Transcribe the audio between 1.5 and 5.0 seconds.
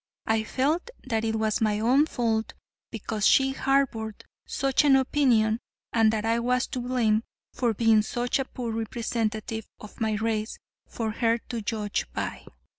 my own fault because she harbored such an